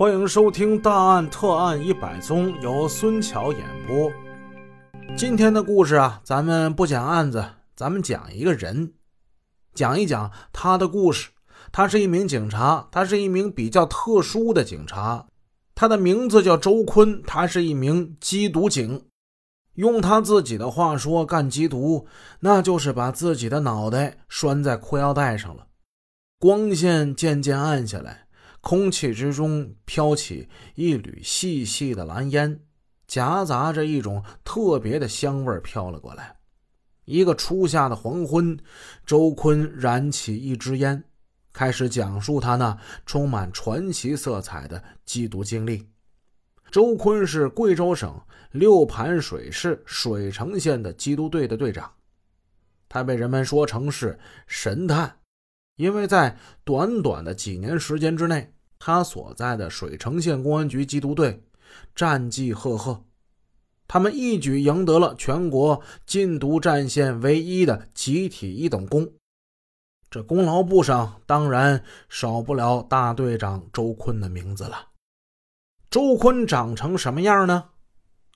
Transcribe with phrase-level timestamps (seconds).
[0.00, 4.10] 欢迎收听《大案特案一百宗》，由孙桥演播。
[5.14, 7.44] 今天的故事啊，咱们不讲案子，
[7.76, 8.94] 咱们讲一个人，
[9.74, 11.28] 讲一讲他的故事。
[11.70, 15.26] 他是一名警察，他是一名比较特殊的警察。
[15.74, 19.04] 他的名字叫周坤，他是一名缉毒警。
[19.74, 22.06] 用他自己的话说，干缉毒
[22.40, 25.66] 那就是把自己的脑袋拴在裤腰带上了。
[26.38, 28.28] 光线渐渐暗下来，
[28.60, 32.60] 空气之中飘起一缕细细的蓝烟，
[33.06, 36.36] 夹杂着一种特别的香味飘了过来。
[37.06, 38.58] 一个初夏的黄昏，
[39.04, 41.02] 周坤燃起一支烟，
[41.52, 45.88] 开始讲述他那充满传奇色彩的缉毒经历。
[46.70, 48.20] 周坤是贵州省
[48.52, 51.92] 六盘水市水城县的缉毒队的队长，
[52.88, 55.16] 他被人们说成是神探。
[55.76, 61.44] 因为在短短的几年时间之内，他所在的水城县公安局缉毒队
[61.94, 63.04] 战绩赫赫，
[63.86, 69.12] 他们一举赢得了全国禁毒战线唯一的集体一等功。
[70.10, 74.88] 这功劳簿上当然少不了大队长周坤的名字了。
[75.90, 77.70] 周坤长成什么样呢？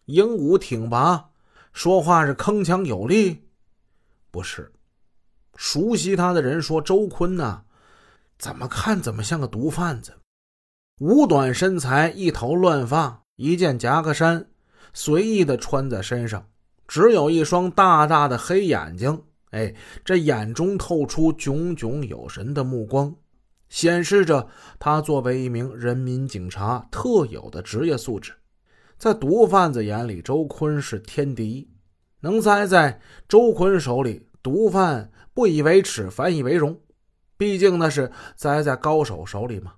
[0.04, 1.30] 英武挺拔，
[1.72, 3.48] 说话是铿锵有力，
[4.30, 4.70] 不是。
[5.56, 7.62] 熟悉他的人说：“周坤呐，
[8.38, 10.18] 怎么看怎么像个毒贩子。
[11.00, 14.46] 五短身材，一头乱发，一件夹克衫
[14.92, 16.46] 随意的穿在身上，
[16.86, 19.22] 只有一双大大的黑眼睛。
[19.50, 23.14] 哎，这眼中透出炯炯有神的目光，
[23.68, 28.32] 显示着他作为一名人民警察特有的职业素质。
[28.96, 31.68] 在毒贩子眼里，周坤是天敌。
[32.20, 36.80] 能栽在周坤手里，毒贩。”不以为耻，反以为荣。
[37.36, 39.72] 毕竟那是栽在高手手里嘛。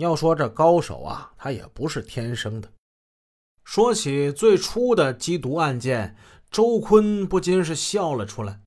[0.00, 2.68] 要说这高手啊，他也不是天生的。
[3.62, 6.16] 说起最初的缉毒案件，
[6.50, 8.60] 周坤不禁是笑了出来。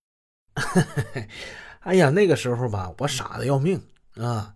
[1.82, 3.82] 哎呀，那个时候吧，我傻的要命
[4.16, 4.56] 啊！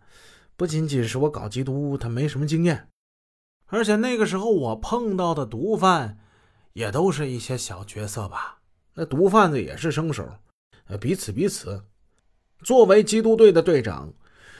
[0.55, 2.87] 不仅仅是我搞缉毒，他没什么经验，
[3.65, 6.17] 而且那个时候我碰到的毒贩
[6.73, 8.59] 也都是一些小角色吧。
[8.93, 10.27] 那毒贩子也是生手。
[10.85, 11.83] 呃，彼此彼此。
[12.63, 14.13] 作为缉毒队的队长，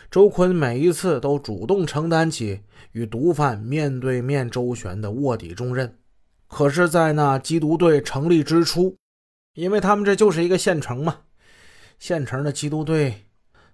[0.10, 2.62] 周坤每一次都主动承担起
[2.94, 5.98] 与毒贩面对面周旋的卧底重任。
[6.48, 8.96] 可是，在那缉毒队成立之初，
[9.54, 11.18] 因为他们这就是一个县城嘛，
[12.00, 13.26] 县城的缉毒队，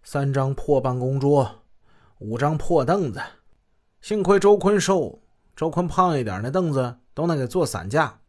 [0.02, 1.64] 三张破办公桌，
[2.18, 3.22] 五张破凳子。
[4.02, 5.22] 幸亏周坤瘦，
[5.56, 8.22] 周坤胖一点，那凳子都能给做散架，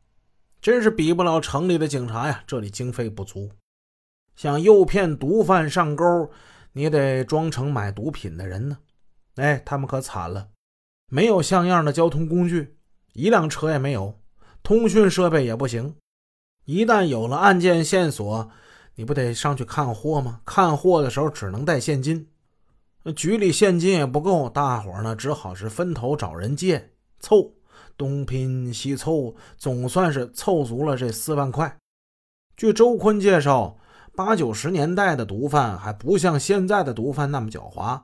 [0.61, 2.45] 真是比不了城里的警察呀。
[2.47, 3.51] 这里经费不足。
[4.37, 6.31] 想诱骗毒贩上钩，
[6.75, 8.79] 你得装成买毒品的人呢。
[9.37, 10.49] 哎，他们可惨了，
[11.09, 12.77] 没有像样的交通工具，
[13.13, 14.21] 一辆车也没有，
[14.63, 15.95] 通讯设备也不行。
[16.65, 18.51] 一旦有了案件线索，
[18.97, 20.41] 你不得上去看货吗？
[20.45, 22.29] 看货的时候只能带现金，
[23.05, 27.55] 那局里现金也不够，大伙呢只好是分头找人借凑，
[27.97, 31.77] 东拼西凑，总算是凑足了这四万块。
[32.57, 33.79] 据周坤介绍。
[34.17, 38.01] 八九十年代的毒贩还不像现在的毒贩那么狡猾。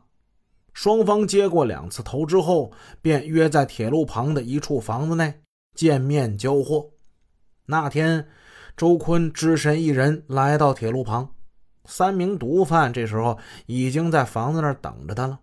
[0.72, 5.42] 双方接过两次头之后，便约在铁路旁的一处房子内
[5.74, 6.90] 见面交货。
[7.66, 8.26] 那天，
[8.76, 11.30] 周坤只身一人来到铁路旁，
[11.84, 15.38] 三名毒贩这时候已经在房子那儿等着他了。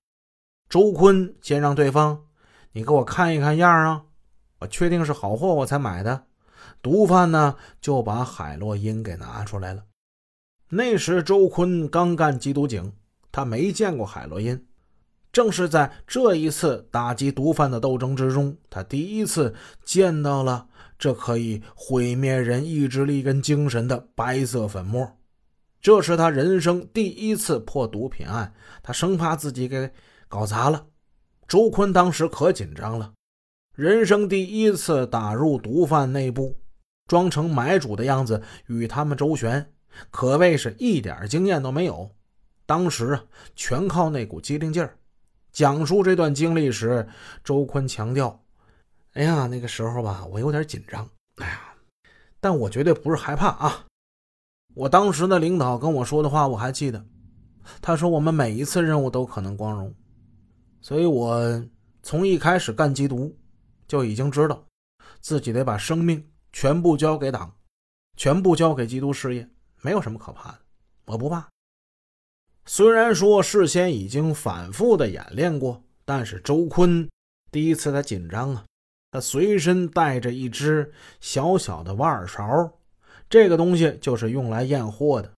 [0.68, 2.26] 周坤先让对方
[2.74, 4.04] ：“你给我看一看样啊，
[4.60, 6.26] 我确定是好货我才买的。”
[6.84, 9.84] 毒贩呢就把海洛因给拿出来了。
[10.70, 12.92] 那时周坤刚干缉毒警，
[13.32, 14.66] 他没见过海洛因。
[15.32, 19.54] 正是在这一次打击毒贩的斗争之中，他第一次
[19.86, 20.68] 见到了
[20.98, 25.18] 这可以毁灭人意志力跟精神的白色粉末。
[25.80, 29.92] 这是他人生第一次破毒品案，他生怕自己给
[30.28, 30.88] 搞砸了。
[31.48, 33.14] 周坤当时可紧张了，
[33.76, 36.58] 人生第一次打入毒贩内部，
[37.08, 39.72] 装成买主的样子与他们周旋。
[40.10, 42.10] 可谓是一点经验都没有，
[42.66, 43.24] 当时啊，
[43.56, 44.98] 全靠那股机灵劲儿。
[45.52, 47.08] 讲述这段经历时，
[47.44, 48.44] 周坤强调
[49.14, 51.10] ：“哎呀，那个时候吧，我有点紧张。
[51.38, 51.74] 哎呀，
[52.40, 53.86] 但我绝对不是害怕啊！
[54.76, 57.04] 我当时的领导跟我说的话，我还记得。
[57.82, 59.92] 他说我们每一次任务都可能光荣，
[60.80, 61.66] 所以我
[62.04, 63.36] 从一开始干缉毒，
[63.88, 64.64] 就已经知道
[65.20, 66.24] 自己得把生命
[66.54, 67.52] 全部交给党，
[68.16, 69.50] 全部交给缉毒事业。”
[69.82, 70.60] 没有什么可怕的，
[71.06, 71.48] 我不怕。
[72.66, 77.08] 虽然说事先已经反复的演练过，但是周坤
[77.52, 78.66] 第一次他紧张啊，
[79.12, 80.92] 他随身带着一只
[81.22, 82.72] 小小的挖耳勺，
[83.30, 85.32] 这个东西就是用来验货的。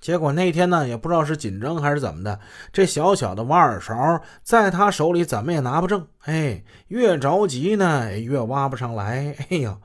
[0.00, 2.38] 结果那天呢，也不知道是紧张还是怎么的，
[2.72, 6.06] 这小小的挖耳勺在他手里怎么也拿不正。
[6.20, 9.34] 哎，越着急呢，越挖不上来。
[9.50, 9.80] 哎呦，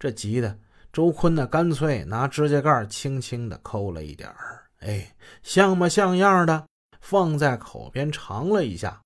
[0.00, 0.58] 这急的
[0.96, 4.62] 周坤呢，干脆拿指甲盖轻轻的抠了一点儿。
[4.78, 6.66] 哎，像模像样的
[7.02, 9.02] 放在口边尝了一下，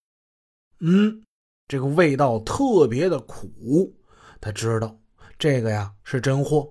[0.79, 1.25] 嗯，
[1.67, 3.93] 这个味道特别的苦。
[4.41, 4.97] 他知道
[5.37, 6.71] 这个呀是真货。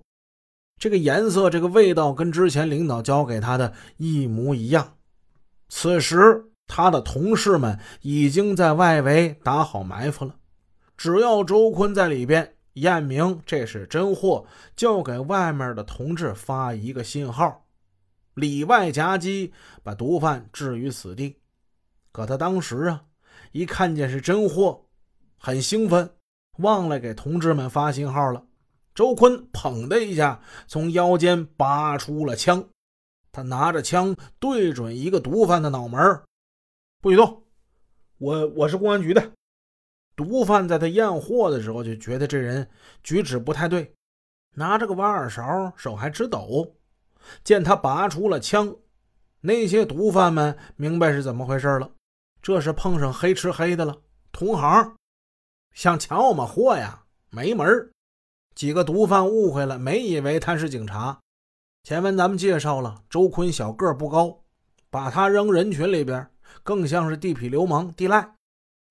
[0.79, 4.95] 这个颜色，这个味道跟之前领导教给他的一模一样。
[5.67, 10.37] 此时，他的同事们已经在外围打好埋伏了。
[10.95, 14.45] 只要周坤在里边验明这是真货，
[14.75, 17.65] 就给外面的同志发一个信号，
[18.33, 21.37] 里外夹击，把毒贩置于死地。
[22.11, 23.05] 可他当时啊，
[23.51, 24.85] 一看见是真货，
[25.37, 26.15] 很兴奋，
[26.57, 28.45] 忘了给同志们发信号了。
[28.95, 32.67] 周坤砰的一下从腰间拔出了枪，
[33.31, 36.21] 他拿着枪对准一个毒贩的脑门
[37.01, 37.43] 不许动！
[38.17, 39.31] 我我是公安局的。
[40.19, 42.69] 毒贩在他验货的时候就觉得这人
[43.01, 43.93] 举止不太对，
[44.55, 46.75] 拿着个挖耳勺，手还直抖。
[47.41, 48.75] 见他拔出了枪，
[49.39, 51.89] 那些毒贩们明白是怎么回事了，
[52.41, 53.95] 这是碰上黑吃黑的了。
[54.33, 54.97] 同行
[55.73, 57.89] 想抢我们货呀，没门
[58.53, 61.17] 几个毒贩误会了，没以为他是警察。
[61.83, 64.43] 前文咱们介绍了，周坤小个不高，
[64.89, 66.29] 把他扔人群里边，
[66.61, 68.35] 更像是地痞流氓地赖。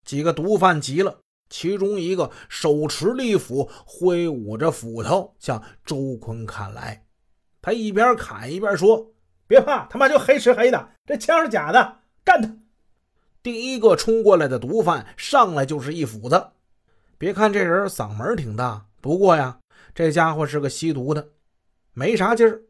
[0.09, 1.19] 几个毒贩急了，
[1.51, 7.05] 其中一个手持利斧，挥舞着斧头向周坤砍来。
[7.61, 9.13] 他一边砍一边说
[9.47, 12.57] ：“别怕，他妈就黑吃黑的，这枪是假的，干他！”
[13.45, 16.53] 第一个冲过来的毒贩上来就是一斧子。
[17.19, 18.87] 别看这人嗓门挺大。
[19.03, 19.59] 不过呀，
[19.95, 21.33] 这家伙是个吸毒的，
[21.93, 22.63] 没啥劲儿。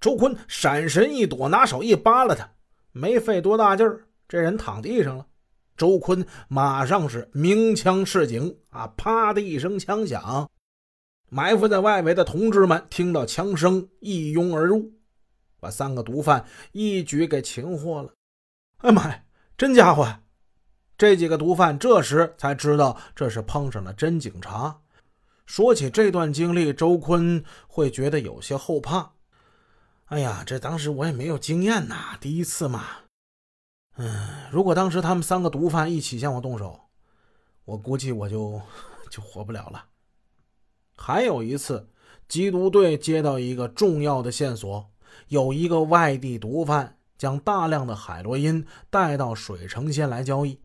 [0.00, 2.48] 周坤闪身一躲，拿手一扒拉他，
[2.92, 5.26] 没费多大劲儿，这人躺地上了。
[5.80, 8.86] 周坤马上是鸣枪示警啊！
[8.98, 10.50] 啪的一声枪响，
[11.30, 14.92] 埋伏在外围的同志们听到枪声，一拥而入，
[15.58, 18.12] 把三个毒贩一举给擒获了。
[18.82, 19.24] 哎妈呀，
[19.56, 20.18] 真家伙！
[20.98, 24.82] 这几个毒贩这时才知道这是碰上了真警察。
[25.46, 29.12] 说起这段经历，周坤会觉得有些后怕。
[30.08, 32.84] 哎呀，这当时我也没有经验呐，第一次嘛。
[33.96, 36.80] 嗯，如果当时他们三个毒贩一起向我动手，
[37.64, 38.60] 我估计我就
[39.10, 39.86] 就活不了了。
[40.96, 41.88] 还有一次，
[42.28, 44.90] 缉毒队接到一个重要的线索，
[45.28, 50.60] 有一个外地毒贩将大量的海洛因带到水城县来交易。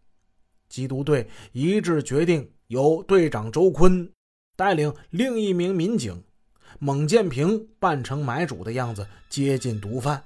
[0.70, 4.12] 缉毒队一致决定由队长周坤。
[4.58, 6.24] 带领另一名民警
[6.80, 10.24] 孟建平扮成买主的样子接近毒贩，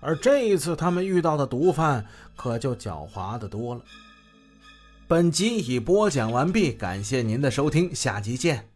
[0.00, 3.82] 而这一次他们遇到的毒贩可就狡猾的多了。
[5.06, 8.69] 本集已播讲完毕，感谢您的收听，下集见。